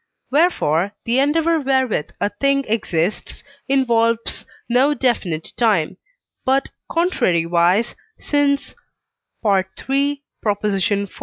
Wherefore 0.31 0.93
the 1.05 1.19
endeavour 1.19 1.59
wherewith 1.59 2.09
a 2.19 2.29
thing 2.29 2.65
exists 2.67 3.43
involves 3.67 4.47
no 4.67 4.95
definite 4.95 5.53
time; 5.57 5.97
but, 6.43 6.71
contrariwise, 6.89 7.93
since 8.17 8.73
(III. 9.45 9.67
iv.) 10.43 11.11